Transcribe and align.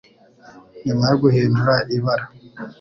Nyuma 0.85 1.03
yo 1.11 1.17
guhindura 1.23 1.75
ibara, 1.97 2.25